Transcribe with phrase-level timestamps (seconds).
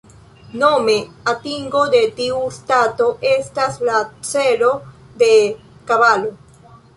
[0.61, 0.93] Nome
[1.33, 3.99] atingo de tiu stato estas la
[4.31, 4.71] celo
[5.25, 5.31] de
[5.93, 6.35] Kabalo.